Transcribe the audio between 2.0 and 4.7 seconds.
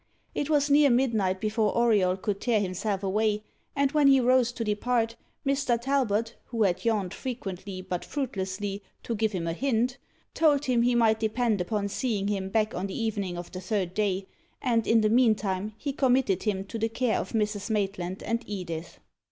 could tear himself away; and when he rose to